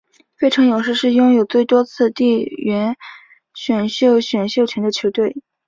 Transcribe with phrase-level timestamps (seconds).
[0.35, 2.97] 费城勇士是拥有最多次地缘
[3.53, 5.43] 选秀选秀权的球队。